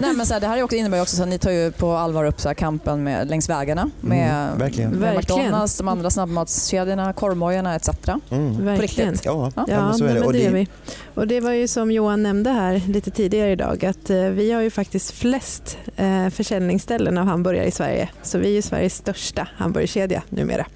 [0.00, 2.40] nej, men så här, det här innebär också att ni tar ju på allvar upp
[2.40, 4.90] så här, kampen med, längs vägarna med, mm, verkligen.
[4.90, 7.88] med McDonalds, de andra snabbmatskedjorna, korvmojorna etc.
[8.30, 8.64] Mm.
[8.64, 9.16] Verkligen.
[9.24, 10.20] Ja, ja, ja, men så är det.
[10.20, 10.68] Och det, vi.
[11.14, 14.62] och det var ju som Johan nämnde här lite tidigare idag att eh, vi har
[14.62, 18.08] ju faktiskt flest eh, försäljningsställen av hamburgare i Sverige.
[18.22, 20.66] Så vi är ju Sveriges största hamburgerkedja numera.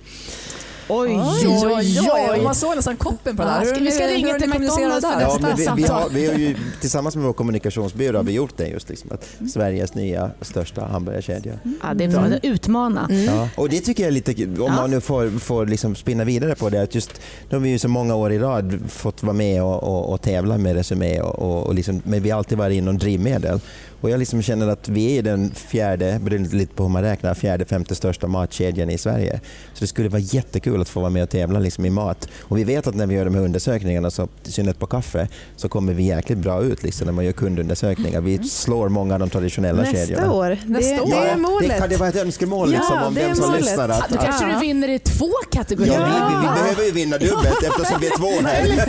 [0.88, 2.42] Oj, oj, oj, oj.
[2.42, 3.66] Man såg nästan koppen på det där.
[3.66, 6.56] Ja, vi ska ringa till McDonalds för ja, nästa vi, vi, har, vi har ju,
[6.80, 8.88] Tillsammans med vår kommunikationsbyrå har vi gjort det just.
[8.88, 9.48] Liksom, att mm.
[9.48, 11.52] Sveriges nya största hamburgerkedja.
[11.64, 11.78] Mm.
[11.82, 12.38] Ja, det är bra.
[12.42, 13.08] Utmana.
[13.10, 13.24] Mm.
[13.24, 16.54] Ja, och det tycker jag är lite om man nu får, får liksom spinna vidare
[16.54, 16.82] på det.
[16.82, 17.20] Att just,
[17.50, 20.22] nu har vi ju så många år i rad fått vara med och, och, och
[20.22, 21.20] tävla med Resumé.
[21.20, 23.60] Och, och, och liksom, men vi har alltid varit inom drivmedel.
[24.00, 27.34] Och jag liksom känner att vi är den fjärde, beroende lite på hur man räknar,
[27.34, 29.40] fjärde, femte största matkedjan i Sverige.
[29.74, 32.28] Så det skulle vara jättekul att få vara med och tävla liksom i mat.
[32.40, 35.28] Och vi vet att när vi gör de här undersökningarna, så, i synnerhet på kaffe,
[35.56, 38.20] så kommer vi jäkligt bra ut liksom, när man gör kundundersökningar.
[38.20, 40.32] Vi slår många av de traditionella Nästa kedjorna.
[40.32, 40.58] År.
[40.66, 41.10] Nästa år.
[41.10, 41.68] Det, är målet.
[41.68, 43.60] Det, kan det vara ett önskemål liksom, ja, om vem som målet.
[43.60, 43.88] lyssnar?
[43.88, 45.94] Att, Då kanske du vinner i två kategorier.
[45.94, 48.88] Ja, vi, vi, vi behöver ju vinna dubbelt eftersom vi är två här.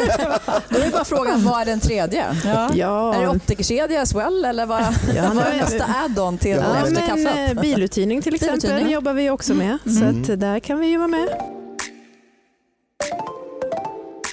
[0.70, 2.26] Då är bara frågan, vad är den tredje?
[2.46, 2.70] Ja.
[2.74, 3.16] Ja.
[3.16, 4.46] Är det optikerkedja as well?
[4.46, 7.56] Eller vad, ja, vad är nästa add-on till ja, efter kaffet?
[7.56, 8.94] Eh, biluthyrning till exempel biluthyrning.
[8.94, 9.78] jobbar vi också med.
[9.86, 10.24] Mm.
[10.26, 11.59] Så att där kan vi ju vara med.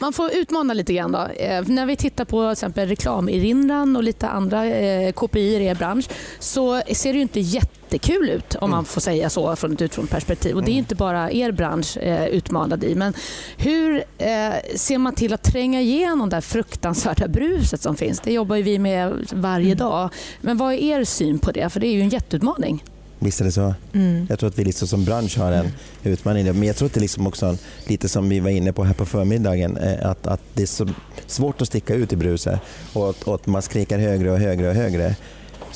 [0.07, 1.13] Man får utmana lite grann.
[1.13, 1.19] Då.
[1.19, 5.75] Eh, när vi tittar på till exempel reklamerinran och lite andra eh, KPI i er
[5.75, 9.83] bransch så ser det ju inte jättekul ut om man får säga så från ett
[9.83, 10.57] utifrån perspektiv.
[10.57, 12.95] Och det är inte bara er bransch eh, utmanad i.
[12.95, 13.13] Men
[13.57, 18.21] hur eh, ser man till att tränga igenom det här fruktansvärda bruset som finns?
[18.21, 20.11] Det jobbar vi med varje dag.
[20.41, 21.69] Men vad är er syn på det?
[21.69, 22.85] För det är ju en jätteutmaning.
[23.27, 23.75] Visst är det så.
[23.93, 24.27] Mm.
[24.31, 25.67] Jag tror att vi liksom som bransch har en
[26.05, 26.43] utmaning.
[26.43, 26.53] i det.
[26.53, 29.07] Men jag tror att det liksom också lite som vi var inne på här på
[29.07, 30.89] förmiddagen, eh, att, att det är så
[31.27, 32.61] svårt att sticka ut i bruset
[32.93, 35.17] och, att- och att man skriker högre och högre och högre.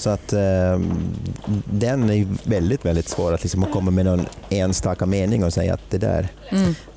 [0.01, 0.81] Så att eh,
[1.65, 5.91] den är väldigt, väldigt svår att liksom komma med någon enstaka mening och säga att
[5.91, 6.29] det där.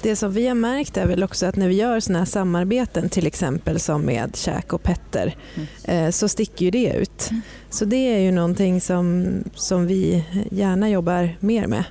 [0.01, 3.09] Det som vi har märkt är väl också att när vi gör sådana här samarbeten,
[3.09, 5.35] till exempel som med Käk och Petter,
[5.83, 7.29] eh, så sticker ju det ut.
[7.69, 11.83] Så det är ju någonting som, som vi gärna jobbar mer med.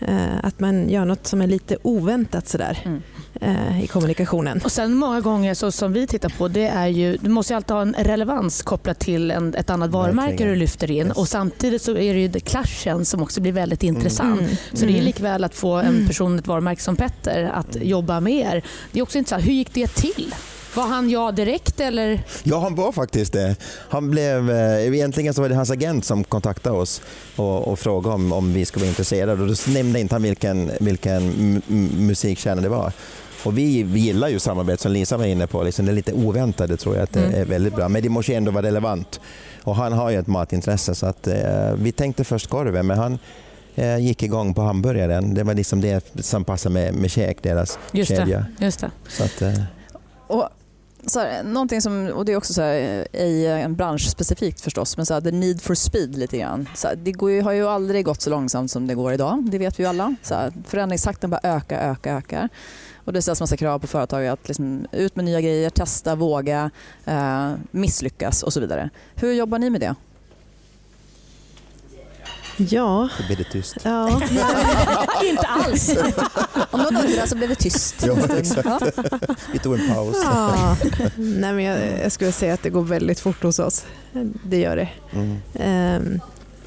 [0.00, 2.92] Eh, Att man gör något som är lite oväntat sådär eh,
[3.82, 4.60] i kommunikationen.
[4.64, 7.56] Och sen många gånger så som vi tittar på det är ju, du måste ju
[7.56, 10.52] alltid ha en relevans kopplat till en, ett annat varumärke Verkligen.
[10.52, 13.82] du lyfter in och samtidigt så är det ju det clashen som också blir väldigt
[13.82, 14.40] intressant.
[14.40, 14.56] Mm.
[14.72, 15.04] Så det är Mm.
[15.04, 18.62] likväl att få en person, ett varumärke som Petter att jobba med er.
[18.92, 20.34] Det är också intressant, hur gick det till?
[20.76, 22.22] Var han ja direkt eller?
[22.42, 23.56] Ja, han var faktiskt det.
[23.88, 27.02] Han blev, eh, egentligen så var det hans agent som kontaktade oss
[27.36, 29.42] och, och frågade om, om vi skulle vara intresserade.
[29.42, 31.62] Och då nämnde inte han vilken, vilken
[31.98, 32.92] musikkärna det var.
[33.46, 35.62] Och vi, gillar ju samarbete som Lisa var inne på.
[35.62, 37.88] Liksom det är lite oväntade tror jag att det är väldigt bra.
[37.88, 39.20] Men det måste ju ändå vara relevant.
[39.62, 43.18] Och han har ju ett matintresse så att, eh, vi tänkte först korven men han
[43.74, 45.34] eh, gick igång på hamburgaren.
[45.34, 48.46] Det var liksom det som passade med, med käk, deras Just kedja.
[48.58, 48.64] det.
[48.64, 48.90] Just det.
[49.08, 49.62] Så att, eh,
[50.26, 50.48] Och
[51.06, 54.96] så här, någonting som, och det är också så här, i en bransch specifikt förstås,
[54.96, 56.68] men så här, the need for speed lite grann.
[56.74, 59.50] Så här, det går ju, har ju aldrig gått så långsamt som det går idag,
[59.50, 60.14] det vet vi ju alla.
[60.22, 62.48] Så här, förändringstakten bara ökar, ökar, ökar.
[63.04, 66.70] Och det ställs massa krav på företag att liksom, ut med nya grejer, testa, våga,
[67.04, 68.90] eh, misslyckas och så vidare.
[69.14, 69.94] Hur jobbar ni med det?
[72.56, 73.76] Ja, då blir det tyst.
[73.82, 74.08] ja.
[75.24, 75.96] Inte alls.
[76.70, 78.06] Om någon undrar så blev det tyst.
[78.06, 78.98] Ja, exakt.
[79.52, 80.16] Vi tog en paus.
[80.24, 80.76] ja.
[81.16, 83.84] Nej, men jag, jag skulle säga att det går väldigt fort hos oss.
[84.44, 84.88] Det gör det.
[85.12, 85.36] Mm.
[85.54, 86.20] Ehm,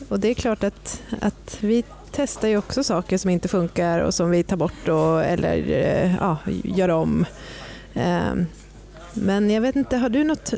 [0.09, 4.13] och det är klart att, att vi testar ju också saker som inte funkar och
[4.13, 7.25] som vi tar bort och, eller eh, ja, gör om.
[7.93, 8.45] Ehm,
[9.13, 10.53] men jag vet inte, har du något,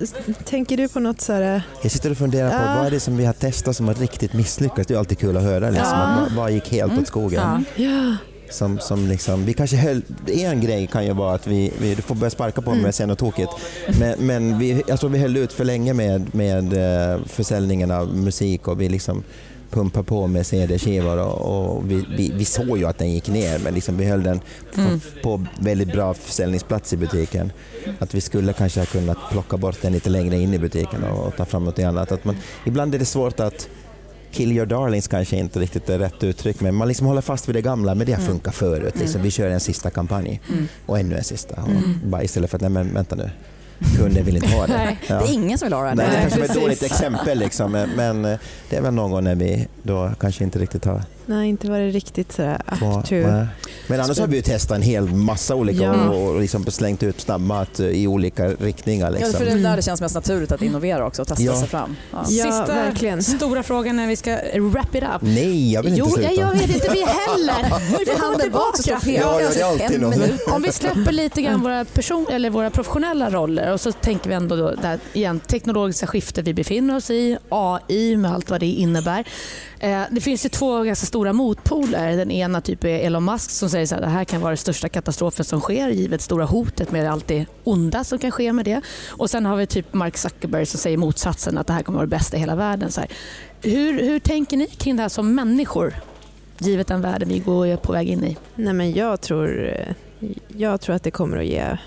[0.45, 2.75] tänker du på något så här, Jag sitter och funderar på Ja.
[2.77, 4.87] vad är det som vi har testat som har riktigt misslyckats.
[4.87, 5.69] Det är alltid kul att höra.
[5.69, 5.99] Liksom.
[5.99, 6.17] Ja.
[6.21, 7.65] Vad, vad gick helt åt skogen?
[7.75, 8.15] Ja.
[8.51, 12.01] Som, som liksom, vi kanske höll, en grej kan ju vara att vi, vi du
[12.01, 13.51] får börja sparka på mig om jag säger något tokigt.
[13.99, 16.73] Men, men vi, jag tror vi höll ut för länge med, med
[17.13, 19.23] eh, försäljningen av musik och vi liksom
[19.69, 23.59] pumpade på med CD-skivor och, och vi, vi, vi såg ju att den gick ner
[23.59, 24.39] men liksom vi höll den
[24.75, 27.51] på, på väldigt bra försäljningsplats i butiken.
[27.99, 31.27] Att vi skulle kanske ha kunnat plocka bort den lite längre in i butiken och,
[31.27, 32.11] och ta fram något annat.
[32.11, 33.69] Att man, ibland är det svårt att
[34.31, 37.55] Kill your darlings kanske inte riktigt är rätt uttryck, men man liksom håller fast vid
[37.55, 38.93] det gamla, men det har funkat förut.
[38.99, 39.21] Liksom.
[39.21, 40.41] Vi kör en sista kampanj
[40.85, 41.61] och ännu en sista.
[41.63, 43.29] Och bara istället för att, nej men vänta nu,
[43.97, 44.73] kunden vill inte ha det.
[44.73, 45.95] Nej, Det är ingen som vill ha det.
[45.95, 48.21] Nej, det Nej, kanske var ett dåligt exempel, liksom, men,
[48.69, 51.01] det är väl någon gång när vi då kanske inte riktigt har...
[51.29, 53.15] nej inte var det riktigt sådär up to.
[53.15, 53.47] nej.
[53.87, 56.09] Men annars har vi ju testat en hel massa olika Ja.
[56.09, 59.05] och, liksom slängt ut snabbmat i olika riktningar.
[59.05, 59.33] Ja, Liksom.
[59.33, 61.59] för det är där det känns mest naturligt att innovera också och testa Ja.
[61.59, 61.95] sig fram.
[62.11, 62.17] Ja.
[62.29, 63.23] Ja, Sista verkligen.
[63.23, 64.37] stora frågan när vi ska
[64.71, 65.21] wrap it up.
[65.21, 66.41] Nej, jag vill Jo, inte ja, sluta.
[66.41, 67.79] jag vet inte vi heller.
[67.99, 68.99] Vi får komma tillbaka.
[69.05, 70.53] Ja, ja, det är alltid minuter.
[70.53, 74.35] Om vi släpper lite grann våra, person, eller våra professionella roller och så tänker vi
[74.35, 78.59] ändå då det här, igen, teknologiska skiftet vi befinner oss i, AI med allt vad
[78.59, 79.23] det innebär.
[79.79, 82.17] Eh, det finns ju två ganska stora motpoler.
[82.17, 84.89] Den ena typ är Elon Musk som säger att det här kan vara den största
[84.89, 88.81] katastrofen som sker givet stora hotet med allt det onda som kan ske med det.
[89.07, 92.05] Och sen har vi typ Mark Zuckerberg som säger motsatsen att det här kommer vara
[92.05, 92.91] det bästa i hela världen.
[92.91, 93.09] Så här.
[93.61, 95.93] Hur, hur tänker ni kring det här som människor?
[96.57, 98.37] Givet den världen vi går på väg in i.
[98.55, 99.73] Nej, men jag, tror,
[100.47, 101.77] jag tror att det kommer att ge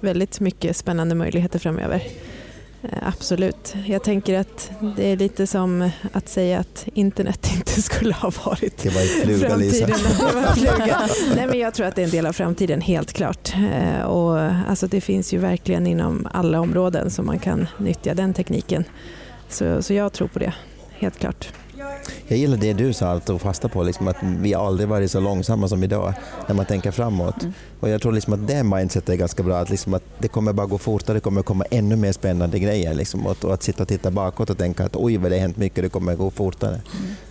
[0.00, 2.02] väldigt mycket spännande möjligheter framöver.
[2.92, 3.74] Eh, Absolut.
[3.86, 8.78] Jag tänker att det är lite som att säga att internet inte skulle ha varit
[8.82, 9.86] Det var fluga, Lisa.
[9.86, 10.16] framtiden.
[10.28, 11.00] Det var fluga.
[11.36, 13.54] Nej, men jag tror att det är en del av framtiden, helt klart.
[13.72, 18.34] Eh, Och, alltså, det finns ju verkligen inom alla områden som man kan nyttja den
[18.34, 18.84] tekniken.
[19.48, 20.52] Så, så jag tror på det,
[20.98, 21.48] helt klart.
[22.28, 25.20] Jag gillar det du sa, att ta fasta på, liksom, att vi aldrig varit så
[25.20, 26.14] långsamma som idag
[26.46, 27.42] när man tänker framåt.
[27.42, 27.54] Mm.
[27.80, 30.52] Och jag tror liksom att det mindsetet är ganska bra, att, liksom att det kommer
[30.52, 32.94] bara gå fortare, det kommer komma ännu mer spännande grejer.
[32.94, 35.40] Liksom, och, och att sitta och titta bakåt och tänka att oj vad det har
[35.40, 36.80] hänt mycket, det kommer gå fortare.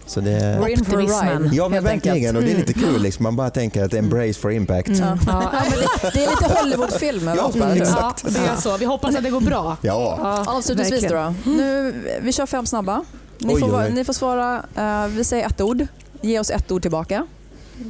[0.08, 1.56] Så det, We're in for a ride.
[1.56, 3.02] Ja men verkligen, och det är lite kul.
[3.02, 3.24] Liksom.
[3.24, 4.90] Man bara tänker att embrace for impact.
[4.90, 5.18] Ja.
[5.28, 7.52] Ja, men det, det är lite Hollywoodfilm över Ja.
[7.56, 8.78] Ja, det är så.
[8.78, 9.78] Vi hoppas att det går bra.
[9.82, 10.44] Ja.
[10.48, 11.14] Avslutningsvis då.
[11.16, 11.58] verkligen.
[11.58, 13.06] Nu, vi kör fem snabba.
[13.40, 15.88] Ni, Oj, får, oj, ni får svara, eh, vi säger ett ord.
[16.22, 17.28] Ge oss ett ord tillbaka.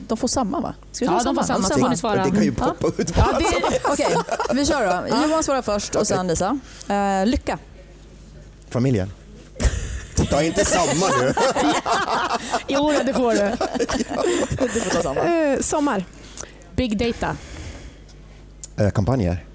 [0.08, 0.74] De får samma va?
[0.92, 1.64] Ska vi Ja, de får samma.
[1.64, 1.80] Så Samma.
[1.84, 2.24] får ni svara.
[2.24, 3.14] Det kan ju poppa ut.
[3.18, 4.16] Ja, det, Okej,
[4.54, 5.16] vi kör då.
[5.28, 6.60] Johan svarar först och sen Lisa.
[6.90, 7.60] Eh, lycka.
[8.70, 9.12] Familjen.
[10.30, 11.34] Ta inte samma nu.
[12.68, 13.52] jo, det får du.
[14.74, 15.22] Du får ta samma.
[15.22, 16.06] Eh, sommar.
[16.76, 17.38] Big data.
[18.78, 19.46] Eh, Kampanjer.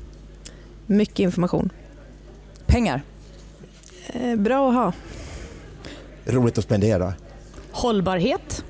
[0.86, 1.70] Mycket information.
[2.66, 3.02] Pengar.
[4.06, 4.92] Eh, bra att ha.
[6.26, 7.14] Roligt att spendera.
[7.72, 8.64] Hållbarhet.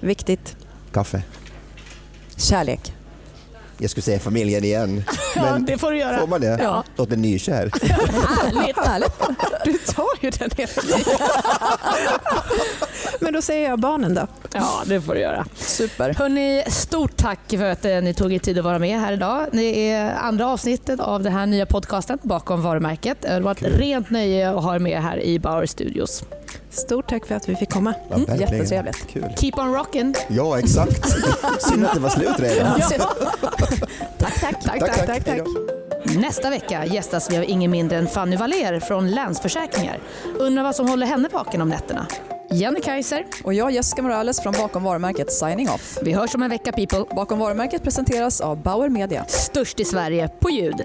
[0.00, 0.56] Viktigt.
[0.92, 1.22] Kaffe.
[2.36, 2.92] Kärlek.
[3.78, 5.04] Jag skulle säga familjen igen.
[5.36, 6.18] Ja, Men det får du göra.
[6.18, 6.58] får man det?
[6.62, 6.84] Ja.
[6.96, 7.70] Låter nykär.
[7.82, 8.76] Härligt.
[8.86, 9.12] Härligt.
[9.64, 11.00] Du tar ju den hela tiden.
[13.20, 14.26] Men då säger jag barnen då.
[14.52, 15.46] Ja, det får du göra.
[15.56, 16.14] Super.
[16.14, 19.46] Hörrni, stort tack för att eh, ni tog er tid att vara med här idag.
[19.52, 23.22] Det är andra avsnittet av den här nya podcasten bakom varumärket.
[23.22, 26.24] Det var ett rent nöje att ha er med här i Bauer Studios.
[26.70, 27.94] Stort tack för att vi fick komma.
[28.10, 29.06] Ja, jättetrevligt.
[29.12, 29.32] Kul.
[29.36, 30.16] Keep on rockin'.
[30.28, 31.08] Ja, exakt.
[31.60, 32.80] Synd att det var slut redan.
[34.18, 34.62] Tack, tack.
[34.64, 35.28] tack, Tack, tack.
[35.28, 36.20] Hej då.
[36.20, 39.98] Nästa vecka gästas vi av ingen mindre än Fanny Valer från Länsförsäkringar.
[40.38, 42.06] Undrar vad som håller henne vaken om nätterna.
[42.50, 43.24] Jenny Kaiser.
[43.44, 45.98] Och jag Jessica Morales från Bakom varumärket signing off.
[46.02, 47.04] Vi hörs om en vecka people.
[47.16, 49.24] Bakom varumärket presenteras av Bauer Media.
[49.28, 50.84] Störst i Sverige på ljud.